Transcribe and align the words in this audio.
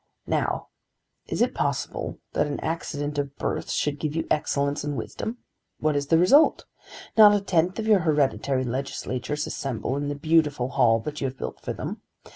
"Now 0.25 0.69
is 1.27 1.43
it 1.43 1.53
possible 1.53 2.17
that 2.33 2.47
an 2.47 2.59
accident 2.61 3.19
of 3.19 3.35
birth 3.37 3.69
should 3.69 3.99
give 3.99 4.15
you 4.15 4.25
excellence 4.31 4.83
and 4.83 4.97
wisdom? 4.97 5.37
What 5.79 5.95
is 5.95 6.07
the 6.07 6.17
result? 6.17 6.65
Not 7.15 7.35
a 7.35 7.39
tenth 7.39 7.77
of 7.77 7.85
your 7.85 7.99
hereditary 7.99 8.63
legislators 8.63 9.45
assemble 9.45 9.95
in 9.97 10.09
the 10.09 10.15
beautiful 10.15 10.69
hall 10.69 10.97
that 11.01 11.21
you 11.21 11.25
have 11.27 11.37
built 11.37 11.59
for 11.59 11.73
them. 11.73 12.01